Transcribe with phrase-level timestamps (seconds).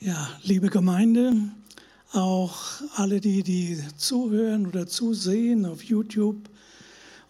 [0.00, 1.34] Ja, liebe Gemeinde,
[2.12, 2.56] auch
[2.96, 6.36] alle die, die zuhören oder zusehen auf YouTube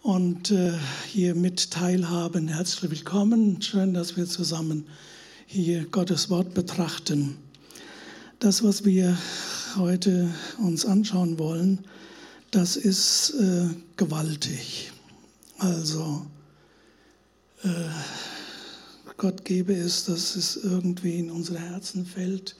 [0.01, 0.73] und äh,
[1.07, 3.61] hier mit teilhaben, herzlich willkommen.
[3.61, 4.87] Schön, dass wir zusammen
[5.45, 7.37] hier Gottes Wort betrachten.
[8.39, 9.15] Das, was wir
[9.77, 10.27] heute
[10.57, 11.85] uns anschauen wollen,
[12.49, 14.91] das ist äh, gewaltig.
[15.59, 16.25] Also,
[17.63, 17.69] äh,
[19.17, 22.55] Gott gebe es, dass es irgendwie in unsere Herzen fällt,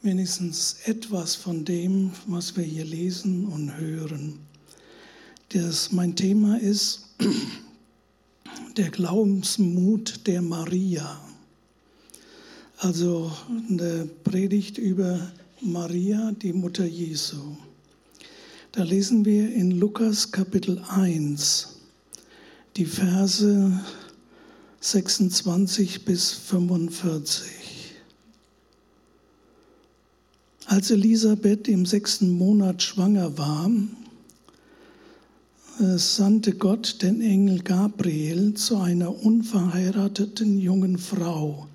[0.00, 4.38] wenigstens etwas von dem, was wir hier lesen und hören.
[5.50, 7.14] Das, mein Thema ist
[8.78, 11.20] der Glaubensmut der Maria.
[12.78, 13.30] Also
[13.68, 17.56] eine Predigt über Maria, die Mutter Jesu.
[18.72, 21.76] Da lesen wir in Lukas Kapitel 1
[22.76, 23.80] die Verse
[24.84, 27.46] 26 bis 45.
[30.66, 33.70] Als Elisabeth im sechsten Monat schwanger war,
[35.80, 41.66] äh, sandte Gott den Engel Gabriel zu einer unverheirateten jungen Frau,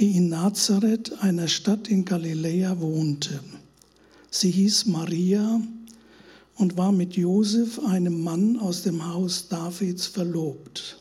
[0.00, 3.38] die in Nazareth, einer Stadt in Galiläa, wohnte.
[4.32, 5.60] Sie hieß Maria
[6.56, 10.98] und war mit Josef, einem Mann aus dem Haus Davids, verlobt.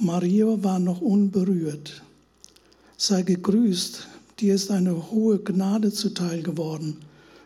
[0.00, 2.02] Maria war noch unberührt.
[2.96, 4.06] Sei gegrüßt,
[4.38, 6.98] dir ist eine hohe Gnade zuteil geworden,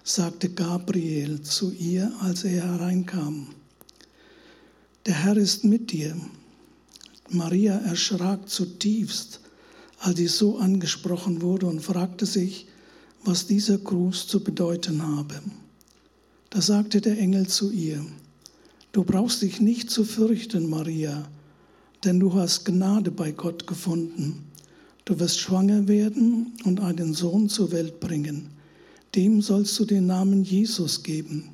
[0.05, 3.47] sagte Gabriel zu ihr, als er hereinkam.
[5.07, 6.15] Der Herr ist mit dir.
[7.31, 9.41] Maria erschrak zutiefst,
[10.01, 12.67] als sie so angesprochen wurde und fragte sich,
[13.25, 15.41] was dieser Gruß zu bedeuten habe.
[16.51, 18.05] Da sagte der Engel zu ihr,
[18.93, 21.27] Du brauchst dich nicht zu fürchten, Maria,
[22.05, 24.45] denn du hast Gnade bei Gott gefunden.
[25.05, 28.49] Du wirst schwanger werden und einen Sohn zur Welt bringen.
[29.15, 31.51] Dem sollst du den Namen Jesus geben.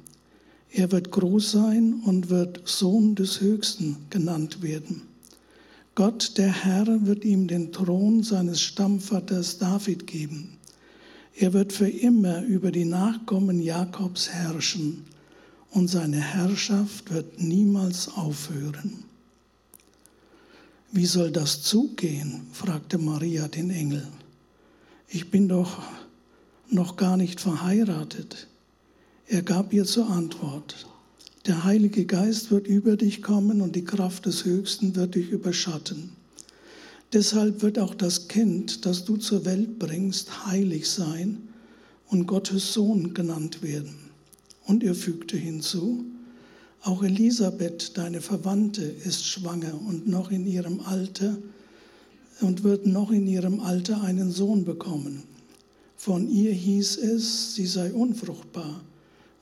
[0.70, 5.02] Er wird groß sein und wird Sohn des Höchsten genannt werden.
[5.94, 10.50] Gott, der Herr, wird ihm den Thron seines Stammvaters David geben.
[11.34, 15.04] Er wird für immer über die Nachkommen Jakobs herrschen
[15.70, 19.07] und seine Herrschaft wird niemals aufhören.
[20.90, 22.46] Wie soll das zugehen?
[22.52, 24.06] fragte Maria den Engel.
[25.08, 25.82] Ich bin doch
[26.70, 28.48] noch gar nicht verheiratet.
[29.26, 30.86] Er gab ihr zur Antwort,
[31.46, 36.10] der Heilige Geist wird über dich kommen und die Kraft des Höchsten wird dich überschatten.
[37.12, 41.48] Deshalb wird auch das Kind, das du zur Welt bringst, heilig sein
[42.08, 43.94] und Gottes Sohn genannt werden.
[44.66, 46.04] Und er fügte hinzu,
[46.82, 51.36] auch Elisabeth, deine Verwandte, ist schwanger und noch in ihrem Alter
[52.40, 55.24] und wird noch in ihrem Alter einen Sohn bekommen.
[55.96, 58.80] Von ihr hieß es, sie sei unfruchtbar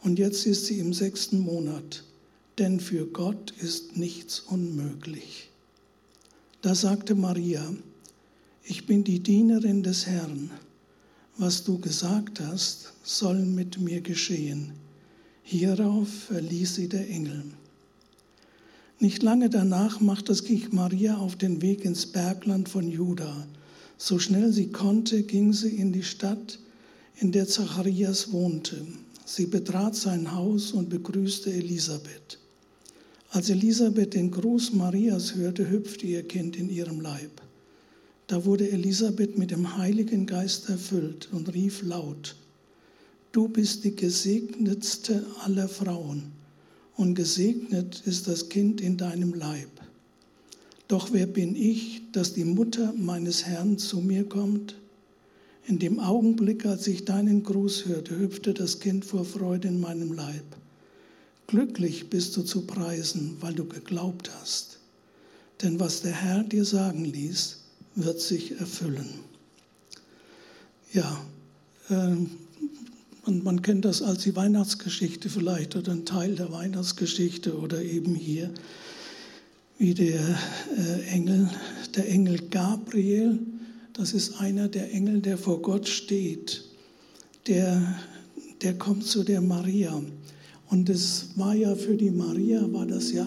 [0.03, 2.05] und jetzt ist sie im sechsten Monat,
[2.59, 5.51] denn für Gott ist nichts unmöglich.
[6.63, 7.63] Da sagte Maria,
[8.65, 10.51] ich bin die Dienerin des Herrn,
[11.37, 14.73] was du gesagt hast, soll mit mir geschehen.
[15.49, 17.45] Hierauf verließ sie der Engel.
[18.99, 23.47] Nicht lange danach machte sich Maria auf den Weg ins Bergland von Juda.
[23.97, 26.59] So schnell sie konnte, ging sie in die Stadt,
[27.21, 28.85] in der Zacharias wohnte.
[29.25, 32.41] Sie betrat sein Haus und begrüßte Elisabeth.
[33.31, 37.41] Als Elisabeth den Gruß Marias hörte, hüpfte ihr Kind in ihrem Leib.
[38.27, 42.35] Da wurde Elisabeth mit dem Heiligen Geist erfüllt und rief laut,
[43.37, 46.33] Du bist die gesegnetste aller Frauen
[46.97, 49.69] und gesegnet ist das Kind in deinem Leib.
[50.89, 54.77] Doch wer bin ich, dass die Mutter meines Herrn zu mir kommt?
[55.67, 60.15] In dem Augenblick, als ich deinen Gruß hörte, hüpfte das Kind vor Freude in meinem
[60.15, 60.57] Leib.
[61.47, 64.79] Glücklich bist du zu preisen, weil du geglaubt hast.
[65.61, 67.59] Denn was der Herr dir sagen ließ,
[67.97, 69.11] wird sich erfüllen.
[70.95, 71.21] Ja,
[71.91, 72.17] äh,
[73.27, 78.15] und man kennt das als die Weihnachtsgeschichte vielleicht oder ein Teil der Weihnachtsgeschichte oder eben
[78.15, 78.51] hier,
[79.79, 80.21] wie der
[80.79, 81.51] äh, Engel,
[81.97, 83.41] der Engel Gabriel,
[83.95, 86.65] das ist einer der Engel, der vor Gott steht,
[87.49, 87.99] der,
[88.63, 90.01] der kommt zu der Maria.
[90.71, 93.27] Und es war ja für die Maria, war das ja,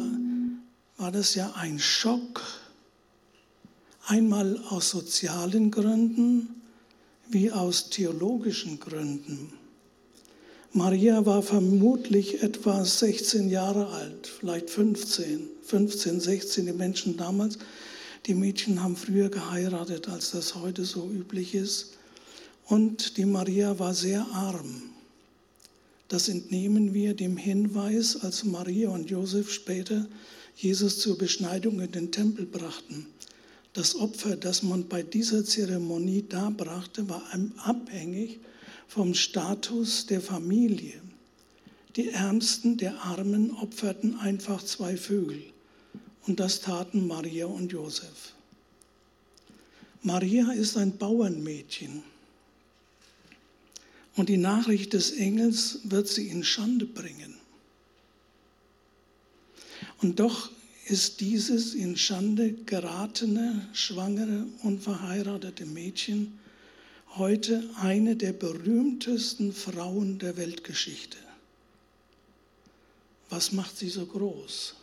[0.97, 2.41] war das ja ein Schock,
[4.05, 6.49] einmal aus sozialen Gründen
[7.29, 9.58] wie aus theologischen Gründen.
[10.73, 17.57] Maria war vermutlich etwa 16 Jahre alt, vielleicht 15, 15, 16, die Menschen damals.
[18.27, 21.97] Die Mädchen haben früher geheiratet, als das heute so üblich ist.
[22.65, 24.83] Und die Maria war sehr arm.
[26.07, 30.07] Das entnehmen wir dem Hinweis, als Maria und Josef später
[30.55, 33.07] Jesus zur Beschneidung in den Tempel brachten.
[33.73, 37.23] Das Opfer, das man bei dieser Zeremonie darbrachte, war
[37.63, 38.39] abhängig
[38.89, 40.99] vom Status der Familie.
[41.95, 45.43] Die Ärmsten der Armen opferten einfach zwei Vögel.
[46.25, 48.33] Und das taten Maria und Josef.
[50.01, 52.01] Maria ist ein Bauernmädchen.
[54.15, 57.35] Und die Nachricht des Engels wird sie in Schande bringen.
[60.01, 60.49] Und doch
[60.87, 66.39] ist dieses in Schande geratene, schwangere, unverheiratete Mädchen
[67.15, 71.17] heute eine der berühmtesten Frauen der Weltgeschichte.
[73.29, 74.75] Was macht sie so groß?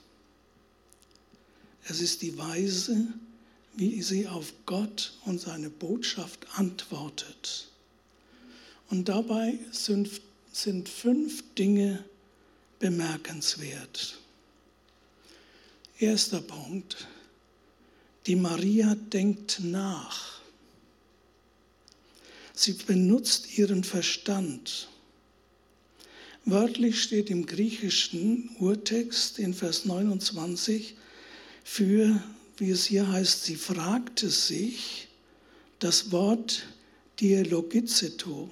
[1.88, 3.06] Es ist die Weise,
[3.76, 7.69] wie sie auf Gott und seine Botschaft antwortet.
[8.88, 10.11] Und dabei sind,
[10.52, 12.05] sind fünf Dinge
[12.79, 14.19] bemerkenswert.
[15.99, 17.06] Erster Punkt.
[18.26, 20.36] Die Maria denkt nach.
[22.58, 24.88] Sie benutzt ihren Verstand.
[26.47, 30.94] Wörtlich steht im griechischen Urtext in Vers 29
[31.62, 32.23] für,
[32.56, 35.08] wie es hier heißt, sie fragte sich
[35.81, 36.62] das Wort
[37.20, 38.49] Dialogizeto.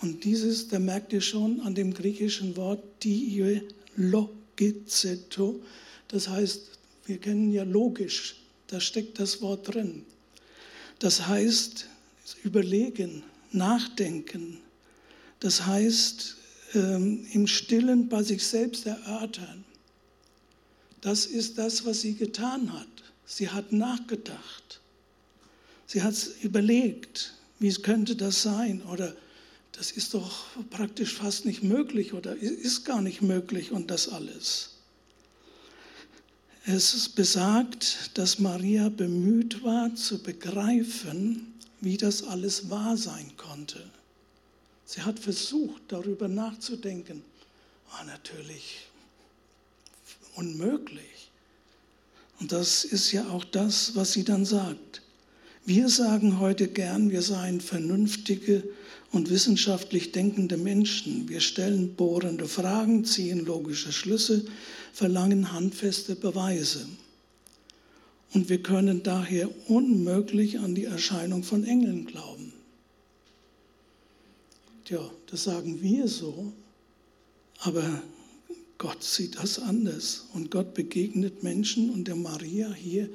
[0.00, 5.62] Und dieses, da merkt ihr schon an dem griechischen Wort Dialogizeto,
[6.08, 6.62] das heißt,
[7.06, 10.04] wir kennen ja logisch, da steckt das Wort drin.
[10.98, 11.86] Das heißt,
[12.44, 13.22] überlegen,
[13.52, 14.58] nachdenken.
[15.40, 16.36] Das heißt,
[16.74, 19.64] ähm, im Stillen bei sich selbst erörtern.
[21.00, 22.88] Das ist das, was sie getan hat.
[23.24, 24.80] Sie hat nachgedacht.
[25.86, 28.82] Sie hat überlegt, wie könnte das sein?
[28.82, 29.14] Oder
[29.72, 34.70] das ist doch praktisch fast nicht möglich oder ist gar nicht möglich und das alles.
[36.66, 41.49] Es besagt, dass Maria bemüht war zu begreifen,
[41.80, 43.82] wie das alles wahr sein konnte.
[44.84, 47.22] Sie hat versucht, darüber nachzudenken.
[47.92, 48.88] War natürlich
[50.34, 51.30] unmöglich.
[52.40, 55.02] Und das ist ja auch das, was sie dann sagt.
[55.66, 58.64] Wir sagen heute gern, wir seien vernünftige
[59.12, 61.28] und wissenschaftlich denkende Menschen.
[61.28, 64.44] Wir stellen bohrende Fragen, ziehen logische Schlüsse,
[64.92, 66.86] verlangen handfeste Beweise.
[68.32, 72.52] Und wir können daher unmöglich an die Erscheinung von Engeln glauben.
[74.84, 76.52] Tja, das sagen wir so,
[77.58, 78.02] aber
[78.78, 80.26] Gott sieht das anders.
[80.32, 83.10] Und Gott begegnet Menschen und der Maria hier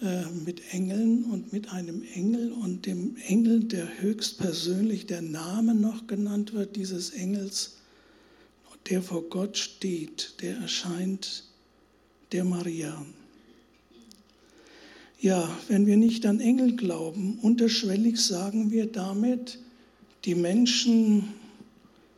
[0.00, 6.06] äh, mit Engeln und mit einem Engel und dem Engel, der höchstpersönlich der Name noch
[6.06, 7.76] genannt wird, dieses Engels,
[8.88, 11.44] der vor Gott steht, der erscheint
[12.32, 13.04] der Maria.
[15.20, 19.58] Ja, wenn wir nicht an Engel glauben, unterschwellig sagen wir damit,
[20.24, 21.34] die Menschen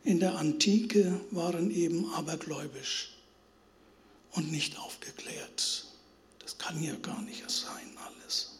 [0.05, 3.11] in der Antike waren eben abergläubisch
[4.31, 5.85] und nicht aufgeklärt.
[6.39, 8.59] Das kann ja gar nicht sein alles.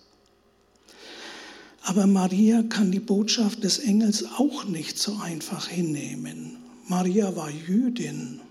[1.83, 6.57] Aber Maria kann die Botschaft des Engels auch nicht so einfach hinnehmen.
[6.89, 8.41] Maria war Jüdin.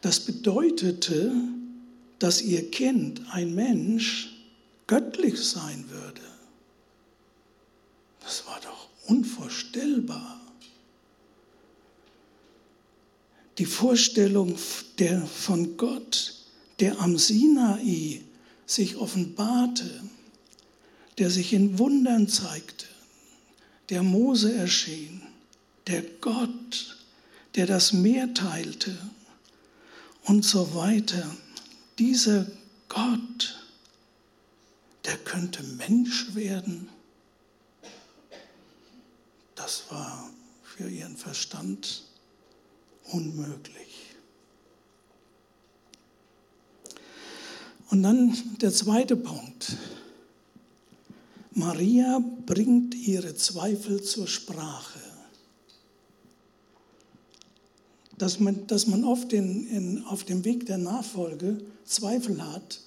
[0.00, 1.32] Das bedeutete,
[2.18, 4.30] dass ihr Kind, ein Mensch,
[4.86, 6.22] göttlich sein würde.
[8.20, 10.40] Das war doch unvorstellbar.
[13.58, 14.56] Die Vorstellung
[14.98, 16.34] der, von Gott,
[16.80, 18.22] der am Sinai
[18.66, 20.02] sich offenbarte,
[21.18, 22.86] der sich in Wundern zeigte,
[23.88, 25.22] der Mose erschien,
[25.86, 26.98] der Gott,
[27.56, 28.96] der das Meer teilte
[30.24, 31.36] und so weiter.
[31.98, 32.46] Dieser
[32.88, 33.58] Gott,
[35.04, 36.88] der könnte Mensch werden.
[39.54, 40.30] Das war
[40.62, 42.04] für ihren Verstand
[43.10, 44.14] unmöglich.
[47.90, 49.76] Und dann der zweite Punkt.
[51.52, 55.00] Maria bringt ihre Zweifel zur Sprache.
[58.16, 62.80] Dass man, dass man oft in, in, auf dem Weg der Nachfolge Zweifel hat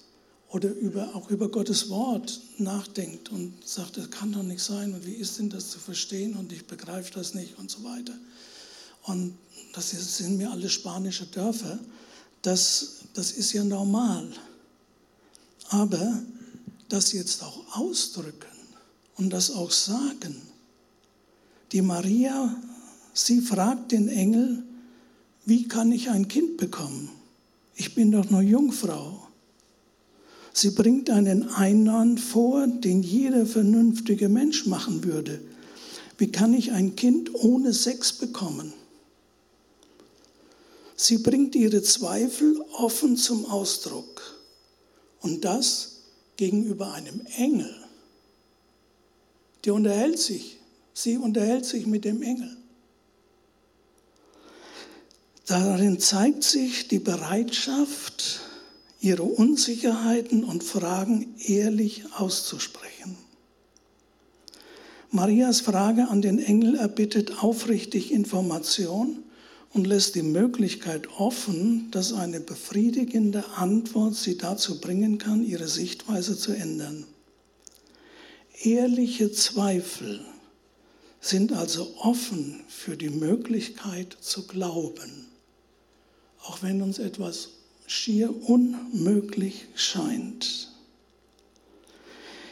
[0.48, 5.06] oder über, auch über Gottes Wort nachdenkt und sagt, das kann doch nicht sein und
[5.06, 8.14] wie ist denn das zu verstehen und ich begreife das nicht und so weiter.
[9.04, 9.36] Und
[9.74, 11.78] das sind mir alle spanische Dörfer.
[12.42, 14.28] Das, das ist ja normal.
[15.68, 16.22] Aber
[16.88, 18.46] das jetzt auch ausdrücken
[19.16, 20.40] und das auch sagen,
[21.72, 22.54] Die Maria,
[23.14, 24.62] sie fragt den Engel,
[25.46, 27.08] wie kann ich ein Kind bekommen?
[27.74, 29.28] Ich bin doch nur Jungfrau.
[30.52, 35.40] Sie bringt einen Einwand vor, den jeder vernünftige Mensch machen würde.
[36.18, 38.72] Wie kann ich ein Kind ohne Sex bekommen?
[40.94, 44.38] Sie bringt ihre Zweifel offen zum Ausdruck.
[45.20, 46.02] Und das
[46.36, 47.74] gegenüber einem Engel.
[49.64, 50.58] Der unterhält sich.
[50.94, 52.56] Sie unterhält sich mit dem Engel.
[55.46, 58.40] Darin zeigt sich die Bereitschaft,
[59.00, 63.16] ihre Unsicherheiten und Fragen ehrlich auszusprechen.
[65.10, 69.18] Marias Frage an den Engel erbittet aufrichtig Information
[69.74, 76.38] und lässt die Möglichkeit offen, dass eine befriedigende Antwort sie dazu bringen kann, ihre Sichtweise
[76.38, 77.04] zu ändern.
[78.62, 80.20] Ehrliche Zweifel
[81.20, 85.21] sind also offen für die Möglichkeit zu glauben,
[86.44, 87.50] auch wenn uns etwas
[87.86, 90.68] schier unmöglich scheint.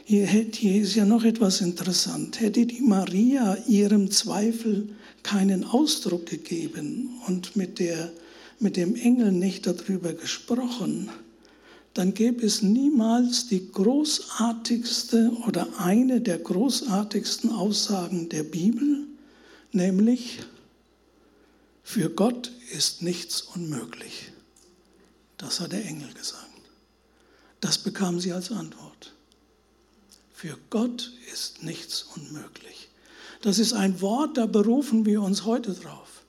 [0.05, 2.41] Hier, hier ist ja noch etwas interessant.
[2.41, 4.89] Hätte die Maria ihrem Zweifel
[5.23, 8.11] keinen Ausdruck gegeben und mit, der,
[8.59, 11.11] mit dem Engel nicht darüber gesprochen,
[11.95, 19.07] dann gäbe es niemals die großartigste oder eine der großartigsten Aussagen der Bibel,
[19.73, 20.39] nämlich,
[21.91, 24.31] für Gott ist nichts unmöglich.
[25.39, 26.47] Das hat der Engel gesagt.
[27.61, 29.13] Das bekam sie als Antwort.
[30.33, 32.91] Für Gott ist nichts unmöglich.
[33.43, 36.23] Das ist ein Wort, da berufen wir uns heute drauf.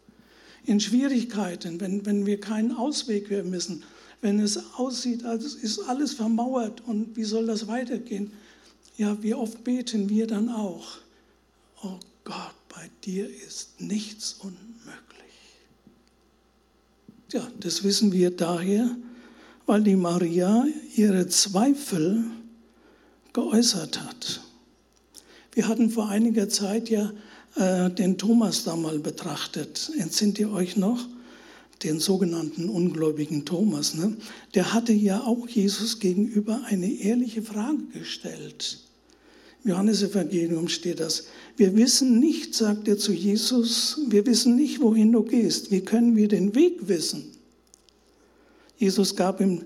[0.66, 3.84] In Schwierigkeiten, wenn, wenn wir keinen Ausweg mehr wissen,
[4.22, 8.34] wenn es aussieht, als ist alles vermauert und wie soll das weitergehen?
[8.98, 10.98] Ja, wie oft beten wir dann auch,
[11.84, 14.71] oh Gott, bei dir ist nichts unmöglich.
[17.32, 18.94] Ja, das wissen wir daher,
[19.66, 20.66] weil die Maria
[20.98, 22.26] ihre Zweifel
[23.32, 24.42] geäußert hat.
[25.54, 27.14] Wir hatten vor einiger Zeit ja
[27.56, 29.92] äh, den Thomas da mal betrachtet.
[29.98, 31.00] Entsinnt ihr euch noch?
[31.84, 33.94] Den sogenannten ungläubigen Thomas.
[33.94, 34.18] Ne?
[34.54, 38.80] Der hatte ja auch Jesus gegenüber eine ehrliche Frage gestellt.
[39.64, 41.26] Im Johannesevangelium steht das.
[41.56, 45.72] Wir wissen nicht, sagt er zu Jesus, wir wissen nicht, wohin du gehst.
[45.72, 47.26] Wie können wir den Weg wissen?
[48.78, 49.66] Jesus gab ihm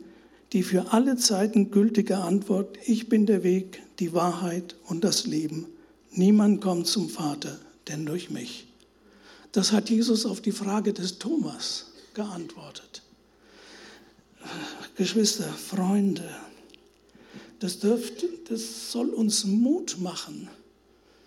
[0.51, 5.67] die für alle Zeiten gültige Antwort, ich bin der Weg, die Wahrheit und das Leben.
[6.11, 8.67] Niemand kommt zum Vater, denn durch mich.
[9.51, 13.01] Das hat Jesus auf die Frage des Thomas geantwortet.
[14.95, 16.23] Geschwister, Freunde,
[17.59, 20.50] das, dürft, das soll uns Mut machen.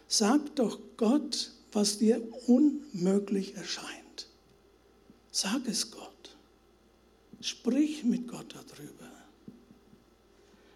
[0.07, 4.29] Sag doch Gott, was dir unmöglich erscheint.
[5.31, 6.37] Sag es Gott.
[7.41, 9.13] Sprich mit Gott darüber.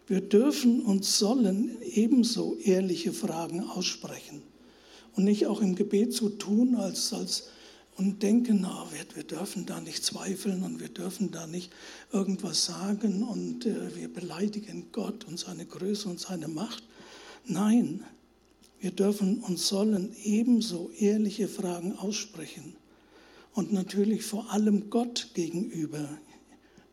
[0.06, 4.42] Wir dürfen und sollen ebenso ehrliche Fragen aussprechen
[5.16, 7.48] und nicht auch im Gebet so tun, als, als
[7.96, 11.70] und denken, na, wir, wir, dürfen da nicht zweifeln und wir dürfen da nicht
[12.12, 16.82] irgendwas sagen und äh, wir beleidigen Gott und seine Größe und seine Macht.
[17.44, 18.04] Nein,
[18.80, 22.74] wir dürfen und sollen ebenso ehrliche Fragen aussprechen
[23.54, 26.08] und natürlich vor allem Gott gegenüber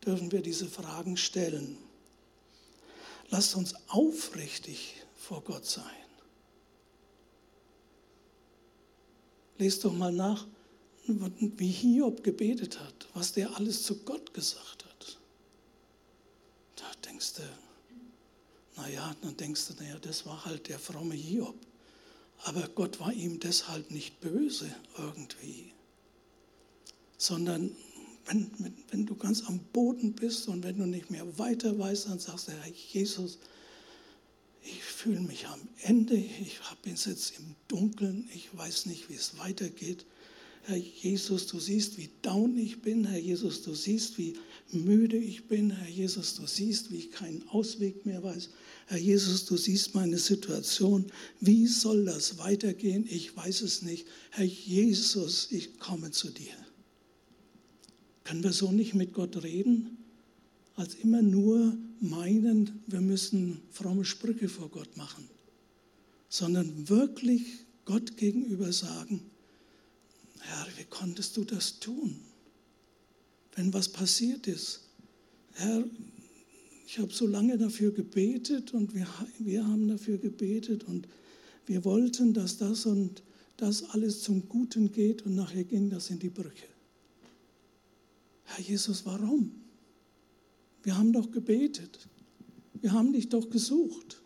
[0.04, 1.76] dürfen wir diese Fragen stellen.
[3.30, 5.84] Lasst uns aufrichtig vor Gott sein.
[9.58, 10.46] Lest doch mal nach,
[11.18, 15.18] wie Hiob gebetet hat, was der alles zu Gott gesagt hat.
[16.76, 17.42] Da denkst du,
[18.76, 21.56] naja, dann denkst du, naja, das war halt der fromme Hiob.
[22.44, 25.72] Aber Gott war ihm deshalb nicht böse irgendwie,
[27.18, 27.76] sondern
[28.26, 32.08] wenn, wenn, wenn, du ganz am Boden bist und wenn du nicht mehr weiter weißt,
[32.08, 33.38] dann sagst du, Herr Jesus,
[34.62, 39.38] ich fühle mich am Ende, ich bin jetzt im Dunkeln, ich weiß nicht, wie es
[39.38, 40.06] weitergeht.
[40.70, 43.04] Herr Jesus, du siehst, wie down ich bin.
[43.04, 44.34] Herr Jesus, du siehst, wie
[44.70, 45.72] müde ich bin.
[45.72, 48.50] Herr Jesus, du siehst, wie ich keinen Ausweg mehr weiß.
[48.86, 51.06] Herr Jesus, du siehst meine Situation.
[51.40, 53.04] Wie soll das weitergehen?
[53.10, 54.06] Ich weiß es nicht.
[54.30, 56.54] Herr Jesus, ich komme zu dir.
[58.22, 59.98] Können wir so nicht mit Gott reden?
[60.76, 65.28] Als immer nur meinen, wir müssen fromme Sprüche vor Gott machen,
[66.28, 67.42] sondern wirklich
[67.86, 69.20] Gott gegenüber sagen,
[70.40, 72.16] Herr, wie konntest du das tun?
[73.54, 74.80] Wenn was passiert ist,
[75.52, 75.84] Herr,
[76.86, 79.06] ich habe so lange dafür gebetet und wir,
[79.38, 81.06] wir haben dafür gebetet und
[81.66, 83.22] wir wollten, dass das und
[83.56, 86.66] dass alles zum Guten geht und nachher ging das in die Brüche.
[88.44, 89.52] Herr Jesus, warum?
[90.82, 92.08] Wir haben doch gebetet.
[92.80, 94.19] Wir haben dich doch gesucht.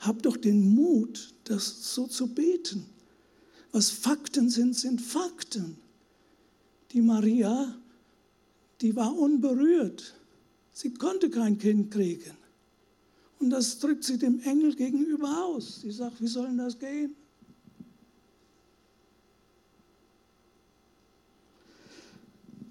[0.00, 2.86] Hab doch den Mut, das so zu beten.
[3.70, 5.76] Was Fakten sind, sind Fakten.
[6.92, 7.76] Die Maria,
[8.80, 10.14] die war unberührt.
[10.72, 12.36] Sie konnte kein Kind kriegen.
[13.38, 15.82] Und das drückt sie dem Engel gegenüber aus.
[15.82, 17.14] Sie sagt, wie soll denn das gehen?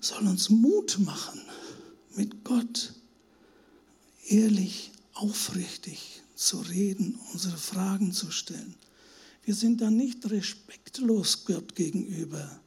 [0.01, 1.41] Soll uns Mut machen,
[2.15, 2.93] mit Gott
[4.27, 8.73] ehrlich, aufrichtig zu reden, unsere Fragen zu stellen.
[9.43, 12.61] Wir sind dann nicht respektlos Gott gegenüber,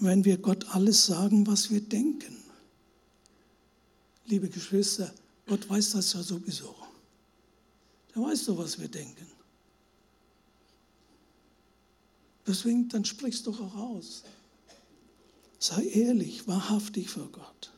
[0.00, 2.36] wenn wir Gott alles sagen, was wir denken.
[4.26, 5.14] Liebe Geschwister,
[5.46, 6.74] Gott weiß das ja sowieso.
[8.14, 9.26] Der weiß doch, was wir denken.
[12.46, 14.24] Deswegen, dann sprichst doch auch aus.
[15.58, 17.72] Sei ehrlich, wahrhaftig vor Gott.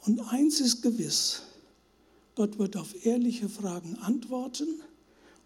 [0.00, 1.42] Und eins ist gewiss,
[2.38, 4.80] Gott wird auf ehrliche Fragen antworten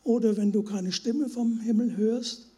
[0.05, 2.49] oder wenn du keine Stimme vom Himmel hörst,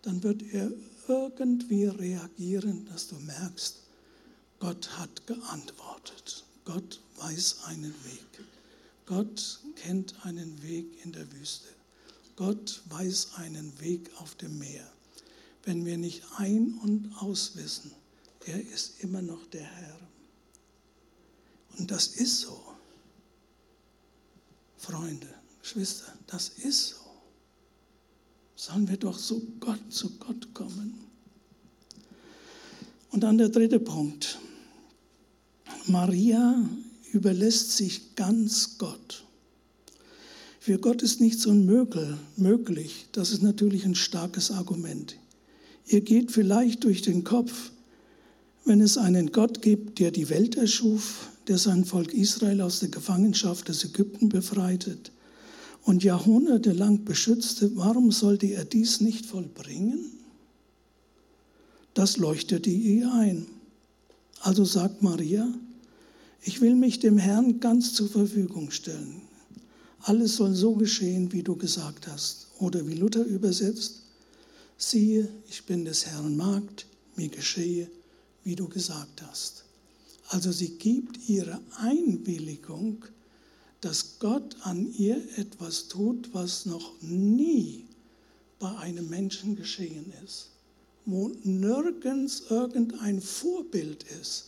[0.00, 0.72] dann wird er
[1.06, 3.82] irgendwie reagieren, dass du merkst,
[4.60, 6.46] Gott hat geantwortet.
[6.64, 8.46] Gott weiß einen Weg.
[9.04, 11.68] Gott kennt einen Weg in der Wüste.
[12.34, 14.90] Gott weiß einen Weg auf dem Meer.
[15.64, 17.90] Wenn wir nicht ein- und auswissen,
[18.46, 20.00] er ist immer noch der Herr.
[21.76, 22.65] Und das ist so.
[24.86, 25.26] Freunde,
[25.60, 26.96] Geschwister, das ist so.
[28.54, 30.94] Sollen wir doch so Gott zu Gott kommen.
[33.10, 34.38] Und dann der dritte Punkt.
[35.86, 36.68] Maria
[37.12, 39.24] überlässt sich ganz Gott.
[40.60, 43.06] Für Gott ist nichts unmöglich.
[43.10, 45.16] Das ist natürlich ein starkes Argument.
[45.86, 47.72] Ihr geht vielleicht durch den Kopf,
[48.66, 52.88] wenn es einen Gott gibt, der die Welt erschuf, der sein Volk Israel aus der
[52.88, 55.12] Gefangenschaft des Ägypten befreitet
[55.84, 60.10] und jahrhundertelang beschützte, warum sollte er dies nicht vollbringen?
[61.94, 63.46] Das leuchtete ihr ein.
[64.40, 65.48] Also sagt Maria,
[66.42, 69.22] ich will mich dem Herrn ganz zur Verfügung stellen.
[70.00, 72.48] Alles soll so geschehen, wie du gesagt hast.
[72.58, 74.02] Oder wie Luther übersetzt,
[74.76, 77.88] siehe, ich bin des Herrn Magd, mir geschehe,
[78.46, 79.64] wie du gesagt hast.
[80.28, 83.04] Also sie gibt ihre Einwilligung,
[83.82, 87.84] dass Gott an ihr etwas tut, was noch nie
[88.58, 90.48] bei einem Menschen geschehen ist,
[91.04, 94.46] wo nirgends irgendein Vorbild ist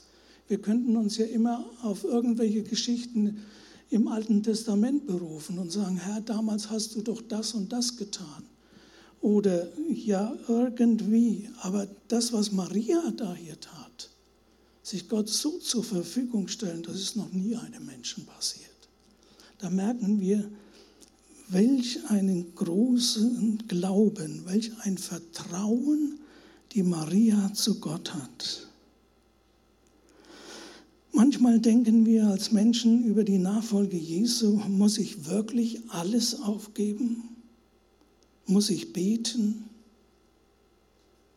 [0.49, 3.43] wir könnten uns ja immer auf irgendwelche Geschichten
[3.91, 8.45] im Alten Testament berufen und sagen, Herr, damals hast du doch das und das getan.
[9.20, 11.48] Oder ja, irgendwie.
[11.61, 14.11] Aber das, was Maria da hier tat,
[14.83, 18.68] sich Gott so zur Verfügung stellen, das ist noch nie einem Menschen passiert.
[19.59, 20.48] Da merken wir,
[21.48, 26.18] welch einen großen Glauben, welch ein Vertrauen
[26.72, 28.68] die Maria zu Gott hat.
[31.12, 37.38] Manchmal denken wir als Menschen über die Nachfolge Jesu, muss ich wirklich alles aufgeben?
[38.49, 39.71] Muss ich beten?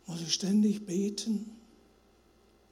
[0.07, 1.51] Muss ich ständig beten?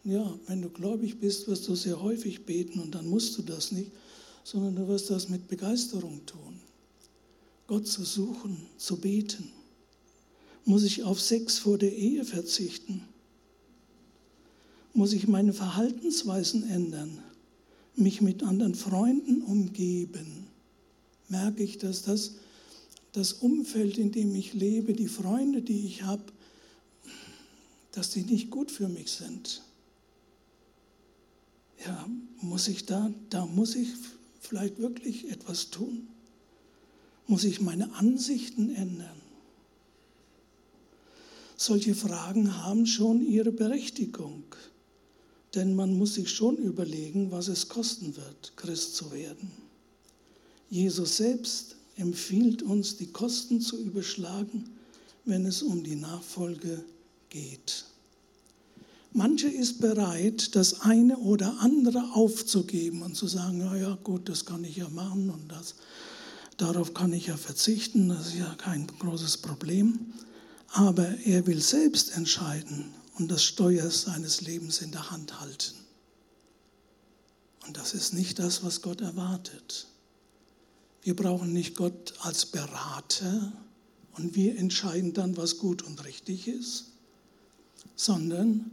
[0.04, 3.72] Ja, wenn du gläubig bist, wirst du sehr häufig beten und dann musst du das
[3.72, 3.92] nicht,
[4.44, 6.60] sondern du wirst das mit Begeisterung tun.
[7.68, 9.52] Gott zu suchen, zu beten.
[10.66, 13.04] Muss ich auf Sex vor der Ehe verzichten?
[14.94, 17.20] muss ich meine Verhaltensweisen ändern,
[17.96, 20.48] mich mit anderen Freunden umgeben.
[21.28, 22.34] Merke ich, dass das,
[23.14, 26.24] das Umfeld, in dem ich lebe, die Freunde, die ich habe,
[27.92, 29.64] dass die nicht gut für mich sind.
[31.86, 32.10] Ja,
[32.42, 33.90] muss ich da, da muss ich
[34.42, 36.08] vielleicht wirklich etwas tun?
[37.28, 39.22] Muss ich meine Ansichten ändern?
[41.58, 44.44] Solche Fragen haben schon ihre Berechtigung.
[45.56, 49.52] Denn man muss sich schon überlegen, was es kosten wird, Christ zu werden.
[50.70, 54.70] Jesus selbst empfiehlt uns, die Kosten zu überschlagen,
[55.26, 56.84] wenn es um die Nachfolge
[57.30, 57.86] geht.
[59.12, 64.46] Manche ist bereit, das eine oder andere aufzugeben und zu sagen, na ja, gut, das
[64.46, 65.76] kann ich ja machen und das,
[66.58, 70.14] darauf kann ich ja verzichten, das ist ja kein großes Problem.
[70.72, 75.76] Aber er will selbst entscheiden, und das Steuer seines Lebens in der Hand halten.
[77.68, 79.88] Und das ist nicht das, was Gott erwartet.
[81.02, 83.54] Wir brauchen nicht Gott als Berater
[84.18, 86.92] und wir entscheiden dann, was gut und richtig ist,
[87.96, 88.72] sondern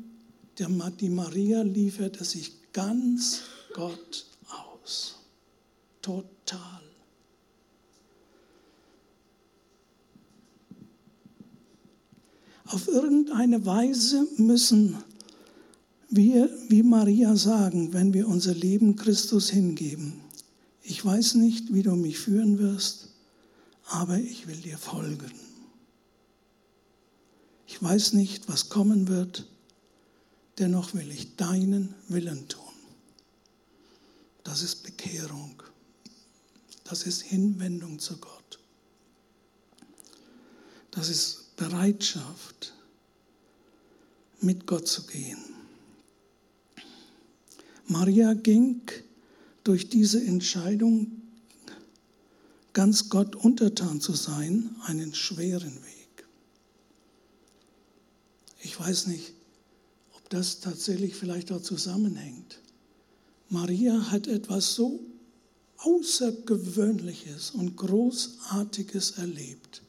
[0.59, 3.43] der, die Maria lieferte sich ganz
[3.75, 5.17] Gott aus.
[6.03, 6.83] Total.
[12.67, 14.97] Auf irgendeine Weise müssen
[16.09, 20.26] wir, wie Maria, sagen, wenn wir unser Leben Christus hingeben.
[20.89, 23.09] Ich weiß nicht, wie du mich führen wirst,
[23.87, 25.33] aber ich will dir folgen.
[27.67, 29.49] Ich weiß nicht, was kommen wird,
[30.59, 32.63] dennoch will ich deinen Willen tun.
[34.45, 35.61] Das ist Bekehrung.
[36.85, 38.61] Das ist Hinwendung zu Gott.
[40.93, 42.75] Das ist Bereitschaft,
[44.41, 45.43] mit Gott zu gehen.
[47.89, 48.83] Maria ging
[49.67, 51.23] durch diese Entscheidung,
[52.73, 56.27] ganz Gott untertan zu sein, einen schweren Weg.
[58.63, 59.33] Ich weiß nicht,
[60.15, 62.61] ob das tatsächlich vielleicht auch zusammenhängt.
[63.49, 65.01] Maria hat etwas so
[65.79, 69.83] Außergewöhnliches und Großartiges erlebt,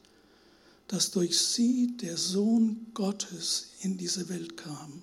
[0.88, 5.02] dass durch sie der Sohn Gottes in diese Welt kam.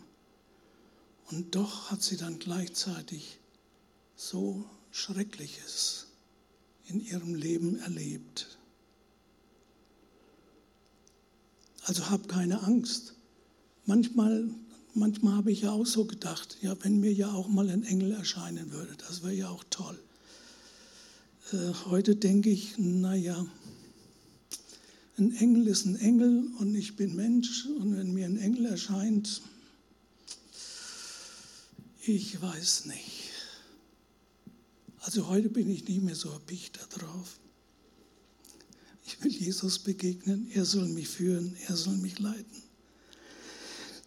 [1.31, 3.39] Und doch hat sie dann gleichzeitig
[4.15, 6.07] so Schreckliches
[6.87, 8.57] in ihrem Leben erlebt.
[11.83, 13.13] Also hab keine Angst.
[13.85, 14.49] Manchmal
[14.95, 18.11] manchmal habe ich ja auch so gedacht, ja, wenn mir ja auch mal ein Engel
[18.11, 19.99] erscheinen würde, das wäre ja auch toll.
[21.51, 23.45] Äh, heute denke ich, naja,
[25.17, 29.41] ein Engel ist ein Engel und ich bin Mensch und wenn mir ein Engel erscheint,
[32.01, 33.14] ich weiß nicht.
[35.05, 37.39] Also heute bin ich nicht mehr so erpicht darauf.
[39.05, 42.63] Ich will Jesus begegnen, er soll mich führen, er soll mich leiten.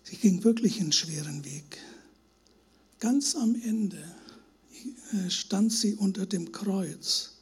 [0.03, 1.79] Sie ging wirklich einen schweren Weg.
[2.99, 4.03] Ganz am Ende
[5.13, 7.35] äh, stand sie unter dem Kreuz,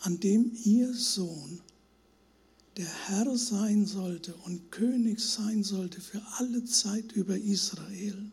[0.00, 1.60] an dem ihr Sohn
[2.76, 8.32] der Herr sein sollte und König sein sollte für alle Zeit über Israel.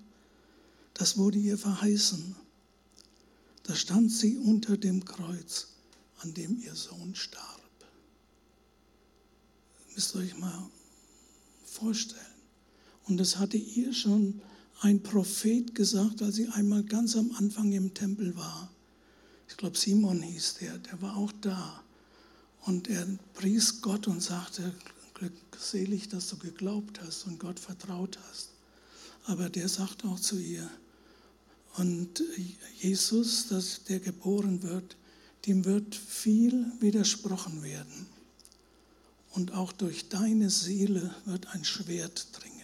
[0.95, 2.46] Das wurde ihr verheißen.
[3.67, 5.67] Da stand sie unter dem Kreuz,
[6.19, 7.61] an dem ihr Sohn starb.
[9.93, 10.69] Müsst ihr euch mal
[11.65, 12.21] vorstellen.
[13.03, 14.41] Und das hatte ihr schon
[14.81, 18.71] ein Prophet gesagt, als sie einmal ganz am Anfang im Tempel war.
[19.49, 21.83] Ich glaube, Simon hieß der, der war auch da.
[22.61, 24.73] Und er pries Gott und sagte,
[25.13, 28.51] glückselig, dass du geglaubt hast und Gott vertraut hast.
[29.25, 30.69] Aber der sagt auch zu ihr,
[31.77, 32.23] und
[32.79, 34.97] Jesus, dass der geboren wird,
[35.45, 38.07] dem wird viel widersprochen werden.
[39.33, 42.57] Und auch durch deine Seele wird ein Schwert dringen.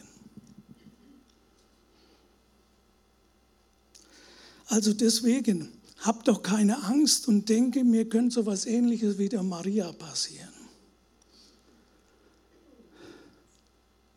[4.67, 9.43] Also deswegen, hab doch keine Angst und denke, mir könnte so etwas Ähnliches wie der
[9.43, 10.49] Maria passieren.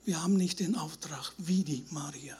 [0.04, 2.38] Wir haben nicht den Auftrag, wie die Maria,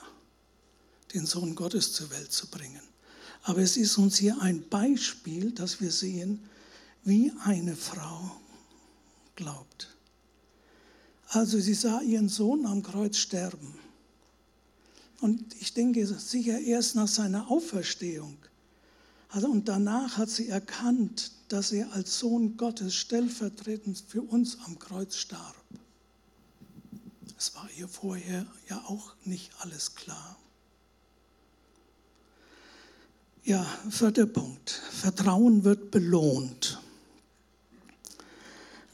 [1.15, 2.83] den Sohn Gottes zur Welt zu bringen.
[3.43, 6.49] Aber es ist uns hier ein Beispiel, dass wir sehen,
[7.05, 8.33] wie eine Frau
[9.37, 9.97] glaubt.
[11.29, 13.75] Also sie sah ihren Sohn am Kreuz sterben.
[15.21, 18.37] Und ich denke sicher erst nach seiner Auferstehung.
[19.29, 24.79] Also und danach hat sie erkannt, dass er als Sohn Gottes stellvertretend für uns am
[24.79, 25.57] Kreuz starb.
[27.39, 30.39] Es war ihr vorher ja auch nicht alles klar.
[33.47, 34.71] Ja, vierter Punkt.
[34.71, 36.81] Vertrauen wird belohnt.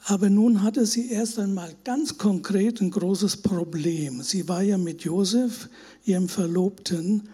[0.04, 4.22] Aber nun hatte sie erst einmal ganz konkret ein großes Problem.
[4.22, 5.70] Sie war ja mit Josef,
[6.04, 7.30] ihrem Verlobten,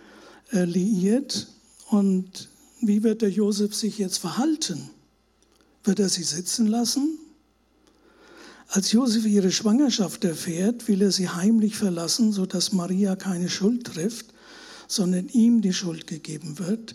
[0.52, 1.48] äh, liiert.
[1.88, 2.48] Und
[2.80, 4.88] wie wird der Josef sich jetzt verhalten?
[5.82, 7.18] Wird er sie sitzen lassen?
[8.68, 14.26] Als Josef ihre Schwangerschaft erfährt, will er sie heimlich verlassen, sodass Maria keine Schuld trifft,
[14.86, 16.94] sondern ihm die Schuld gegeben wird.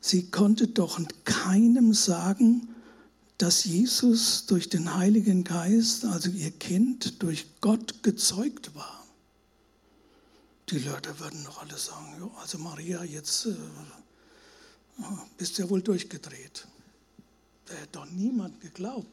[0.00, 2.74] Sie konnte doch keinem sagen,
[3.38, 9.04] dass Jesus durch den Heiligen Geist, also ihr Kind, durch Gott gezeugt war.
[10.68, 13.54] Die Leute würden doch alle sagen, also Maria, jetzt äh,
[15.36, 16.66] bist ja wohl durchgedreht.
[17.66, 19.08] Da hätte doch niemand geglaubt.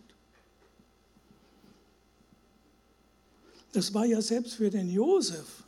[3.72, 5.64] Das war ja selbst für den Josef,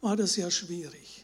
[0.00, 1.17] war das ja schwierig.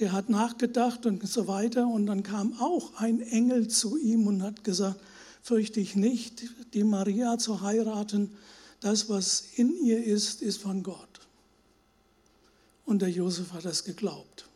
[0.00, 4.42] Der hat nachgedacht und so weiter und dann kam auch ein Engel zu ihm und
[4.42, 4.98] hat gesagt,
[5.42, 6.42] fürchte ich nicht,
[6.74, 8.30] die Maria zu heiraten.
[8.80, 11.20] Das, was in ihr ist, ist von Gott.
[12.86, 14.48] Und der Josef hat das geglaubt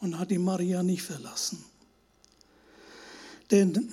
[0.00, 1.62] und hat die Maria nicht verlassen.
[3.50, 3.90] Denn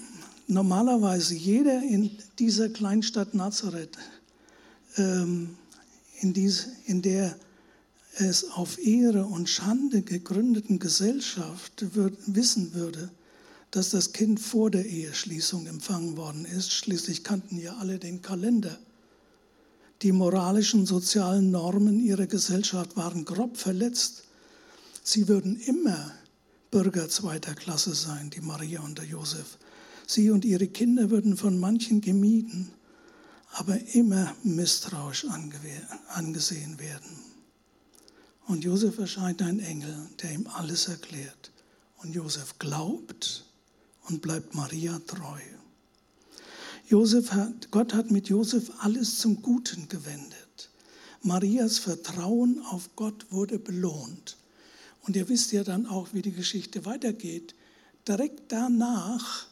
[0.47, 3.97] normalerweise jeder in dieser Kleinstadt Nazareth,
[4.95, 5.57] ähm,
[6.21, 7.37] in, dies, in der
[8.19, 11.85] es auf Ehre und Schande gegründeten Gesellschaft
[12.25, 13.11] wissen würde,
[13.71, 16.71] dass das Kind vor der Eheschließung empfangen worden ist.
[16.71, 18.77] Schließlich kannten ja alle den Kalender.
[20.01, 24.23] Die moralischen, sozialen Normen ihrer Gesellschaft waren grob verletzt.
[25.03, 26.11] Sie würden immer
[26.69, 29.57] Bürger zweiter Klasse sein, die Maria und der Josef.
[30.05, 32.71] Sie und ihre Kinder würden von manchen gemieden,
[33.53, 35.25] aber immer misstrauisch
[36.09, 37.26] angesehen werden.
[38.47, 41.51] Und Josef erscheint ein Engel, der ihm alles erklärt.
[41.97, 43.45] Und Josef glaubt
[44.07, 45.41] und bleibt Maria treu.
[46.87, 50.69] Josef hat, Gott hat mit Josef alles zum Guten gewendet.
[51.21, 54.37] Marias Vertrauen auf Gott wurde belohnt.
[55.01, 57.53] Und ihr wisst ja dann auch, wie die Geschichte weitergeht.
[58.07, 59.47] Direkt danach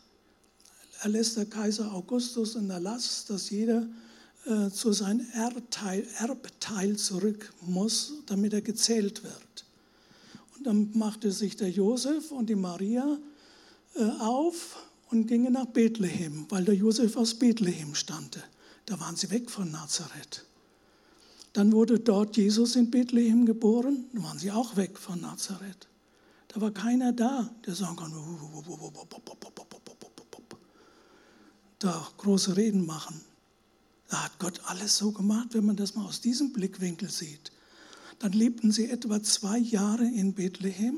[1.02, 3.86] erlässt der Kaiser Augustus einen Erlass, dass jeder
[4.46, 9.66] äh, zu seinem Erbteil, Erbteil zurück muss, damit er gezählt wird.
[10.58, 13.18] Und dann machte sich der Josef und die Maria
[13.96, 14.78] äh, auf
[15.10, 18.44] und gingen nach Bethlehem, weil der Josef aus Bethlehem stammte.
[18.86, 20.46] Da waren sie weg von Nazareth.
[21.54, 25.88] Dann wurde dort Jesus in Bethlehem geboren, dann waren sie auch weg von Nazareth.
[26.50, 28.14] Da war keiner da, der sagen kann,
[31.80, 33.22] da große Reden machen.
[34.10, 37.52] Da hat Gott alles so gemacht, wenn man das mal aus diesem Blickwinkel sieht.
[38.20, 40.96] Dann lebten sie etwa zwei Jahre in Bethlehem,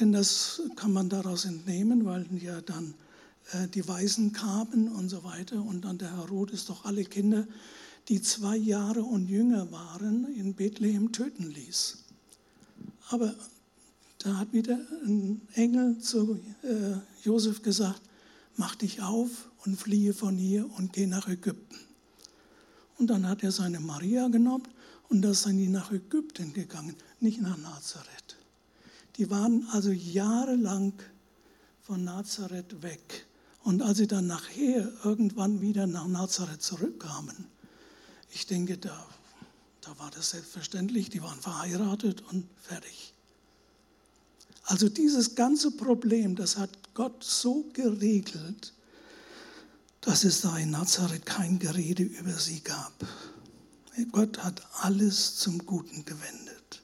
[0.00, 2.94] denn das kann man daraus entnehmen, weil ja dann
[3.52, 7.46] äh, die Weisen kamen und so weiter und dann der Herodes doch alle Kinder,
[8.08, 11.98] die zwei Jahre und jünger waren, in Bethlehem töten ließ.
[13.10, 13.34] Aber
[14.18, 18.00] da hat wieder ein Engel zu äh, Josef gesagt,
[18.56, 21.76] mach dich auf und fliehe von hier und geh nach Ägypten.
[22.98, 24.68] Und dann hat er seine Maria genommen
[25.08, 28.36] und da sind die nach Ägypten gegangen, nicht nach Nazareth.
[29.16, 30.94] Die waren also jahrelang
[31.80, 33.26] von Nazareth weg.
[33.62, 37.46] Und als sie dann nachher irgendwann wieder nach Nazareth zurückkamen,
[38.30, 39.06] ich denke, da,
[39.82, 43.12] da war das selbstverständlich, die waren verheiratet und fertig.
[44.64, 48.72] Also dieses ganze Problem, das hat Gott so geregelt,
[50.00, 52.92] dass es da in Nazareth kein Gerede über sie gab.
[54.10, 56.82] Gott hat alles zum Guten gewendet.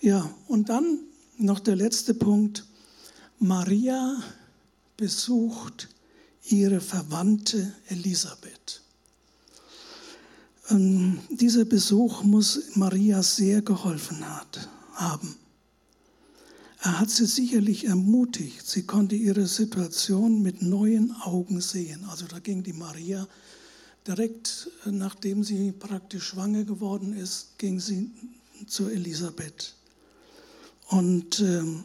[0.00, 1.00] Ja, und dann
[1.38, 2.66] noch der letzte Punkt.
[3.38, 4.22] Maria
[4.96, 5.88] besucht
[6.44, 8.82] ihre Verwandte Elisabeth.
[10.70, 15.36] Ähm, dieser Besuch muss Maria sehr geholfen hat, haben.
[16.82, 18.66] Er hat sie sicherlich ermutigt.
[18.66, 22.04] Sie konnte ihre Situation mit neuen Augen sehen.
[22.10, 23.26] Also da ging die Maria
[24.06, 28.10] direkt, nachdem sie praktisch schwanger geworden ist, ging sie
[28.66, 29.74] zu Elisabeth.
[30.88, 31.84] Und ähm,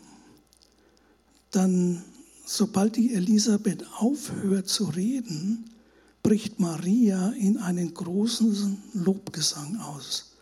[1.49, 2.04] dann,
[2.45, 5.71] sobald die Elisabeth aufhört zu reden,
[6.23, 10.34] bricht Maria in einen großen Lobgesang aus,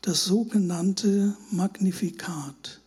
[0.00, 2.80] das sogenannte Magnifikat.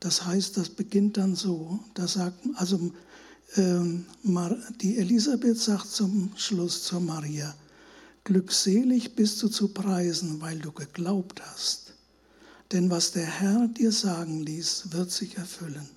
[0.00, 2.92] Das heißt, das beginnt dann so, da sagt, also
[3.56, 4.06] ähm,
[4.80, 7.54] die Elisabeth sagt zum Schluss zur Maria,
[8.24, 11.94] glückselig bist du zu preisen, weil du geglaubt hast.
[12.70, 15.88] Denn was der Herr dir sagen ließ, wird sich erfüllen.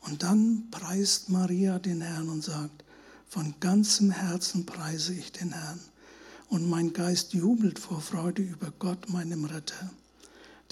[0.00, 2.84] Und dann preist Maria den Herrn und sagt,
[3.28, 5.80] von ganzem Herzen preise ich den Herrn.
[6.48, 9.90] Und mein Geist jubelt vor Freude über Gott, meinem Retter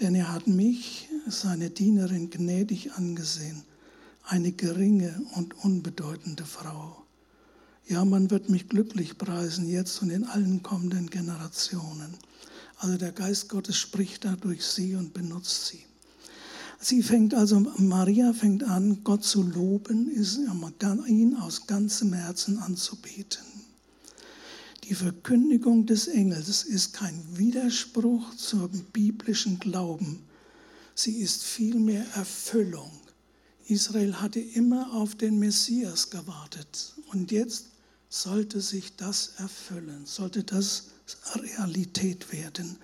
[0.01, 3.63] denn er hat mich, seine Dienerin, gnädig angesehen,
[4.25, 7.05] eine geringe und unbedeutende Frau.
[7.87, 12.15] Ja, man wird mich glücklich preisen, jetzt und in allen kommenden Generationen.
[12.79, 15.85] Also der Geist Gottes spricht da durch sie und benutzt sie.
[16.81, 20.11] Sie fängt also, Maria fängt an, Gott zu loben,
[21.07, 23.54] ihn aus ganzem Herzen anzubeten.
[24.89, 30.23] Die Verkündigung des Engels ist kein Widerspruch zum biblischen Glauben.
[30.95, 32.91] Sie ist vielmehr Erfüllung.
[33.67, 37.69] Israel hatte immer auf den Messias gewartet und jetzt
[38.11, 40.91] sollte sich das erfüllen, sollte das
[41.35, 42.77] Realität werden.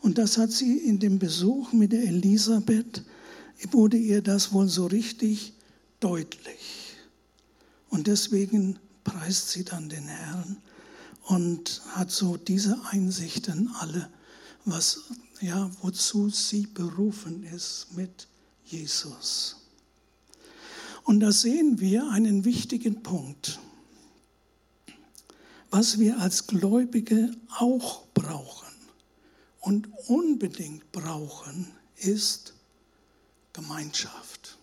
[0.00, 3.04] Und das hat sie in dem Besuch mit der Elisabeth,
[3.70, 5.52] wurde ihr das wohl so richtig
[6.00, 6.96] deutlich.
[7.90, 10.56] Und deswegen preist sie dann den Herrn
[11.24, 14.10] und hat so diese Einsichten alle,
[14.64, 15.04] was
[15.40, 18.28] ja, wozu sie berufen ist mit
[18.64, 19.56] Jesus.
[21.04, 23.60] Und da sehen wir einen wichtigen Punkt.
[25.70, 28.72] Was wir als Gläubige auch brauchen
[29.60, 32.54] und unbedingt brauchen, ist
[33.52, 34.56] Gemeinschaft.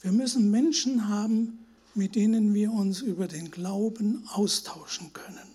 [0.00, 1.63] Wir müssen Menschen haben,
[1.94, 5.54] mit denen wir uns über den Glauben austauschen können.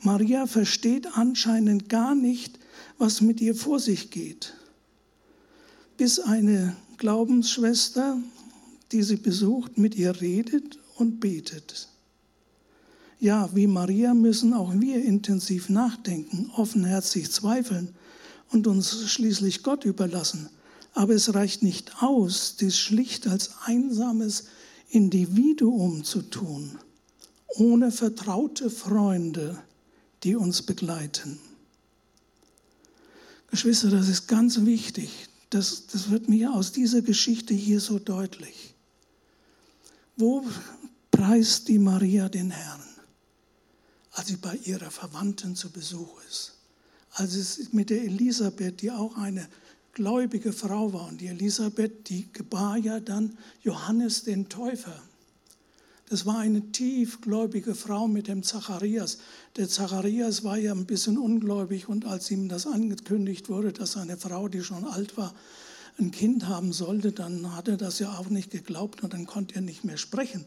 [0.00, 2.58] Maria versteht anscheinend gar nicht,
[2.98, 4.54] was mit ihr vor sich geht,
[5.96, 8.18] bis eine Glaubensschwester,
[8.92, 11.88] die sie besucht, mit ihr redet und betet.
[13.18, 17.94] Ja, wie Maria müssen auch wir intensiv nachdenken, offenherzig zweifeln
[18.50, 20.50] und uns schließlich Gott überlassen.
[20.92, 24.44] Aber es reicht nicht aus, dies schlicht als einsames
[24.94, 26.78] Individuum zu tun,
[27.48, 29.60] ohne vertraute Freunde,
[30.22, 31.40] die uns begleiten.
[33.48, 35.28] Geschwister, das ist ganz wichtig.
[35.50, 38.74] Das, das wird mir aus dieser Geschichte hier so deutlich.
[40.16, 40.46] Wo
[41.10, 42.82] preist die Maria den Herrn?
[44.12, 46.54] Als sie bei ihrer Verwandten zu Besuch ist.
[47.10, 49.48] Als es mit der Elisabeth, die auch eine
[49.94, 51.08] gläubige Frau war.
[51.08, 55.00] Und die Elisabeth, die gebar ja dann Johannes den Täufer.
[56.10, 59.18] Das war eine tiefgläubige Frau mit dem Zacharias.
[59.56, 64.16] Der Zacharias war ja ein bisschen ungläubig und als ihm das angekündigt wurde, dass seine
[64.18, 65.34] Frau, die schon alt war,
[65.98, 69.54] ein Kind haben sollte, dann hat er das ja auch nicht geglaubt und dann konnte
[69.54, 70.44] er nicht mehr sprechen.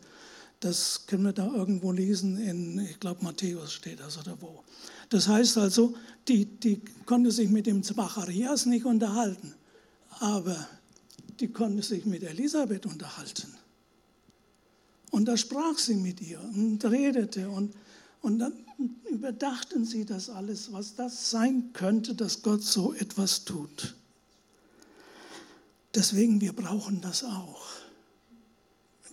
[0.60, 4.64] Das können wir da irgendwo lesen, in, ich glaube, Matthäus steht das oder wo.
[5.10, 5.96] Das heißt also,
[6.28, 9.54] die, die konnte sich mit dem Zacharias nicht unterhalten,
[10.20, 10.68] aber
[11.40, 13.54] die konnte sich mit Elisabeth unterhalten.
[15.12, 17.74] Und da sprach sie mit ihr und redete und,
[18.22, 18.54] und dann
[19.10, 23.96] überdachten sie das alles, was das sein könnte, dass Gott so etwas tut.
[25.96, 27.66] Deswegen, wir brauchen das auch.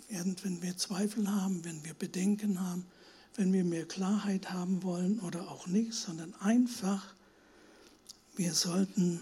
[0.08, 2.84] Wenn wir Zweifel haben, wenn wir Bedenken haben,
[3.36, 7.14] wenn wir mehr Klarheit haben wollen oder auch nicht, sondern einfach,
[8.36, 9.20] wir sollten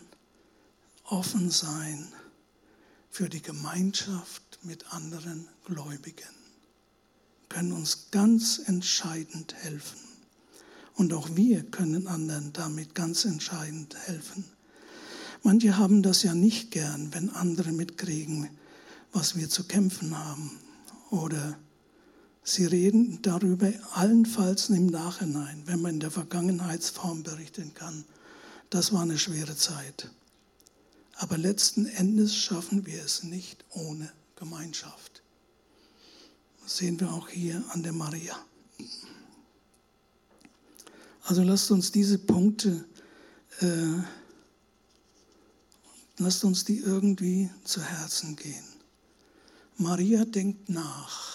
[1.05, 2.07] offen sein
[3.11, 6.43] für die Gemeinschaft mit anderen Gläubigen
[7.53, 9.99] können uns ganz entscheidend helfen.
[10.95, 14.45] Und auch wir können anderen damit ganz entscheidend helfen.
[15.43, 18.49] Manche haben das ja nicht gern, wenn andere mitkriegen,
[19.13, 20.59] was wir zu kämpfen haben.
[21.11, 21.59] Oder
[22.43, 28.05] sie reden darüber allenfalls im Nachhinein, wenn man in der Vergangenheitsform berichten kann.
[28.71, 30.11] Das war eine schwere Zeit.
[31.17, 35.23] Aber letzten Endes schaffen wir es nicht ohne Gemeinschaft.
[36.63, 38.37] Das sehen wir auch hier an der Maria.
[41.25, 42.85] Also lasst uns diese Punkte,
[43.61, 44.03] äh,
[46.19, 48.65] lasst uns die irgendwie zu Herzen gehen.
[49.77, 51.32] Maria denkt nach.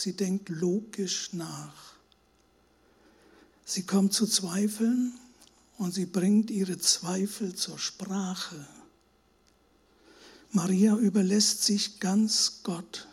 [0.00, 1.92] Sie denkt logisch nach.
[3.66, 5.12] Sie kommt zu Zweifeln
[5.76, 8.66] und sie bringt ihre Zweifel zur Sprache.
[10.52, 13.08] Maria überlässt sich ganz Gott.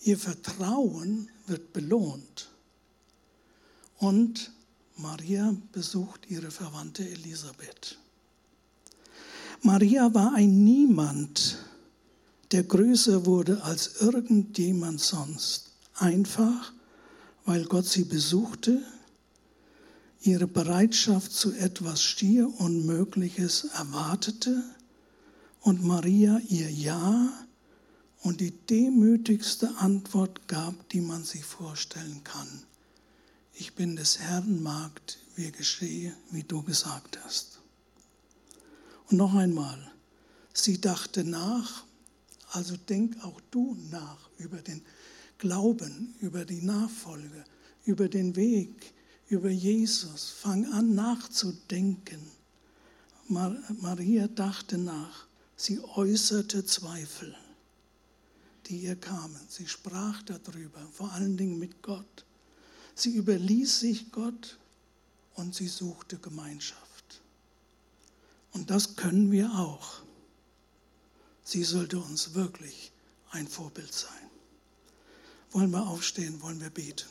[0.00, 2.48] Ihr Vertrauen wird belohnt.
[3.98, 4.52] Und
[4.96, 7.98] Maria besucht ihre Verwandte Elisabeth.
[9.60, 11.58] Maria war ein Niemand,
[12.52, 15.72] der größer wurde als irgendjemand sonst.
[15.94, 16.72] Einfach,
[17.44, 18.82] weil Gott sie besuchte,
[20.20, 24.62] ihre Bereitschaft zu etwas stier Unmögliches erwartete
[25.60, 27.32] und Maria ihr Ja
[28.22, 32.62] und die demütigste Antwort gab, die man sich vorstellen kann.
[33.54, 37.60] Ich bin des Herrn Magd, wie geschehe, wie du gesagt hast.
[39.08, 39.90] Und noch einmal,
[40.52, 41.85] sie dachte nach,
[42.52, 44.82] also denk auch du nach über den
[45.38, 47.44] Glauben, über die Nachfolge,
[47.84, 48.94] über den Weg,
[49.28, 50.30] über Jesus.
[50.30, 52.20] Fang an nachzudenken.
[53.28, 55.26] Maria dachte nach,
[55.56, 57.36] sie äußerte Zweifel
[58.68, 59.40] die ihr kamen.
[59.48, 62.24] Sie sprach darüber, vor allen Dingen mit Gott.
[62.94, 64.58] Sie überließ sich Gott
[65.34, 67.20] und sie suchte Gemeinschaft.
[68.52, 70.02] Und das können wir auch.
[71.48, 72.90] Sie sollte uns wirklich
[73.30, 74.10] ein Vorbild sein.
[75.52, 77.06] Wollen wir aufstehen, wollen wir beten.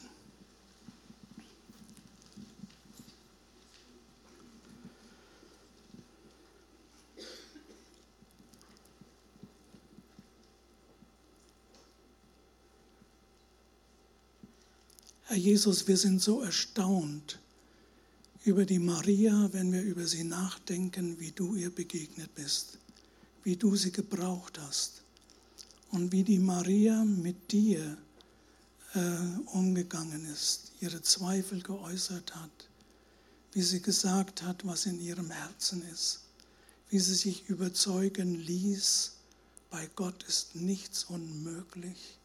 [15.24, 17.40] Herr Jesus, wir sind so erstaunt
[18.44, 22.80] über die Maria, wenn wir über sie nachdenken, wie du ihr begegnet bist
[23.46, 25.04] wie du sie gebraucht hast
[25.92, 27.96] und wie die Maria mit dir
[28.96, 29.00] äh,
[29.54, 32.68] umgegangen ist, ihre Zweifel geäußert hat,
[33.54, 36.22] wie sie gesagt hat, was in ihrem Herzen ist,
[36.90, 39.14] wie sie sich überzeugen ließ,
[39.70, 42.18] bei Gott ist nichts unmöglich.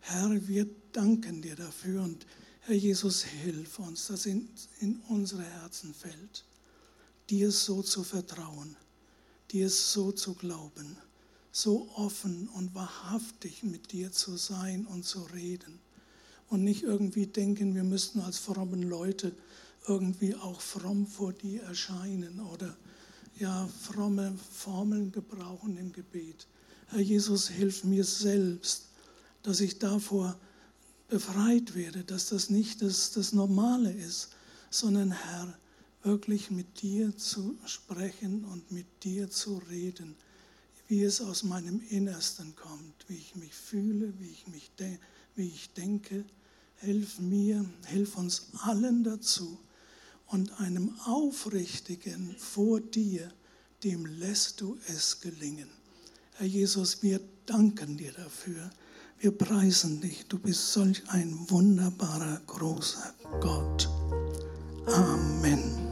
[0.00, 2.26] Herr, wir danken dir dafür und
[2.60, 6.44] Herr Jesus, hilf uns, dass in, in unsere Herzen fällt,
[7.28, 8.76] dir so zu vertrauen,
[9.52, 10.96] dir so zu glauben
[11.58, 15.80] so offen und wahrhaftig mit dir zu sein und zu reden.
[16.48, 19.34] Und nicht irgendwie denken, wir müssten als frommen Leute
[19.86, 22.76] irgendwie auch fromm vor dir erscheinen oder
[23.38, 26.46] ja, fromme Formeln gebrauchen im Gebet.
[26.88, 28.86] Herr Jesus, hilf mir selbst,
[29.42, 30.38] dass ich davor
[31.08, 34.30] befreit werde, dass das nicht das, das Normale ist,
[34.70, 35.58] sondern Herr,
[36.02, 40.16] wirklich mit dir zu sprechen und mit dir zu reden
[40.88, 44.98] wie es aus meinem Innersten kommt, wie ich mich fühle, wie ich, mich de
[45.36, 46.24] wie ich denke.
[46.76, 49.58] Hilf mir, hilf uns allen dazu
[50.26, 53.30] und einem Aufrichtigen vor dir,
[53.84, 55.68] dem lässt du es gelingen.
[56.34, 58.70] Herr Jesus, wir danken dir dafür.
[59.18, 60.26] Wir preisen dich.
[60.26, 63.88] Du bist solch ein wunderbarer, großer Gott.
[64.86, 65.87] Amen.